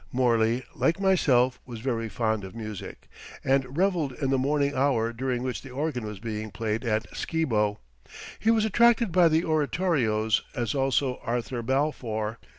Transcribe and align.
Morley, 0.11 0.63
like 0.73 0.99
myself, 0.99 1.59
was 1.67 1.79
very 1.79 2.09
fond 2.09 2.43
of 2.43 2.55
music 2.55 3.07
and 3.43 3.77
reveled 3.77 4.13
in 4.13 4.31
the 4.31 4.37
morning 4.39 4.73
hour 4.73 5.13
during 5.13 5.43
which 5.43 5.61
the 5.61 5.69
organ 5.69 6.03
was 6.05 6.17
being 6.19 6.49
played 6.49 6.83
at 6.83 7.05
Skibo. 7.15 7.77
He 8.39 8.49
was 8.49 8.65
attracted 8.65 9.11
by 9.11 9.27
the 9.27 9.43
oratorios 9.45 10.41
as 10.55 10.73
also 10.73 11.19
Arthur 11.21 11.61
Balfour. 11.61 12.39